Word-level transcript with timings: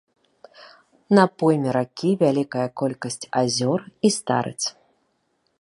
На 1.19 1.23
пойме 1.41 1.69
ракі 1.77 2.09
вялікая 2.23 2.65
колькасць 2.83 3.23
азёр 3.43 3.79
і 4.07 4.15
старыц. 4.21 4.59